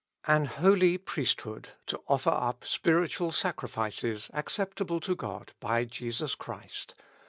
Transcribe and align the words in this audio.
An 0.25 0.45
holy 0.45 0.97
priesthood, 0.97 1.67
to 1.85 2.01
offer 2.07 2.31
tip 2.59 2.65
spiritual 2.67 3.31
sacrifices 3.31 4.31
accept 4.33 4.81
able 4.81 4.99
to 4.99 5.13
God 5.15 5.53
by 5.59 5.85
Jesus 5.85 6.33
Christ. 6.33 6.95